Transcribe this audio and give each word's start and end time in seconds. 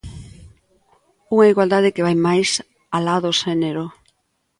Unha 1.33 1.49
igualdade 1.51 1.93
que 1.95 2.05
vai 2.07 2.17
máis 2.27 2.49
alá 2.95 3.15
do 3.25 3.31
xénero. 3.41 3.85